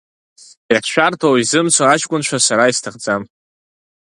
[0.71, 3.23] Иахьшәарҭоу изымцо аҷкәынцәа сара исҭахӡам!